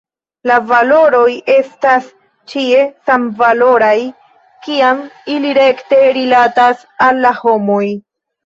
[0.51, 2.07] La valoroj estas
[2.53, 2.79] ĉie
[3.11, 3.93] samvaloraj
[4.65, 5.05] kiam
[5.37, 7.85] ili rekte rilatas al la homoj.